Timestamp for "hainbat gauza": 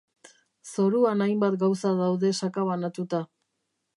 1.25-1.93